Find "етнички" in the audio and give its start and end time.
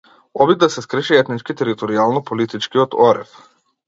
1.23-1.55